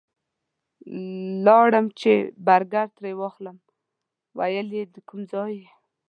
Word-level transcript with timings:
لاړم 1.45 1.85
چې 1.99 2.11
برګر 2.45 2.87
ترې 2.97 3.11
واخلم 3.19 3.57
ویل 4.37 4.67
یې 4.77 4.83
د 4.93 4.95
کوم 5.09 5.21
ځای 5.31 5.51
یې؟ 5.61 5.69